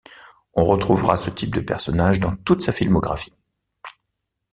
On 0.55 0.65
retrouvera 0.65 1.15
ce 1.15 1.29
type 1.29 1.53
de 1.53 1.59
personnages 1.61 2.19
dans 2.19 2.35
toute 2.37 2.63
sa 2.63 2.71
filmographie. 2.71 3.37